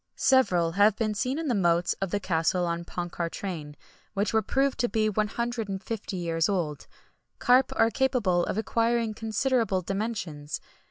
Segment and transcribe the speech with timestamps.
[0.15, 3.75] Several have been seen in the moats of the castle of Ponchartrain,
[4.15, 6.87] which were proved to be 150 years old.
[7.37, 10.59] Carp are capable of acquiring considerable dimensions.